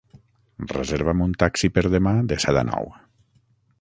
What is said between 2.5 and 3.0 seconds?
a nou.